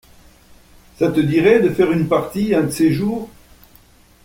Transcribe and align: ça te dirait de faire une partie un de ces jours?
ça 0.97 1.11
te 1.11 1.19
dirait 1.19 1.59
de 1.59 1.69
faire 1.69 1.91
une 1.91 2.07
partie 2.07 2.55
un 2.55 2.63
de 2.63 2.71
ces 2.71 2.91
jours? 2.91 3.29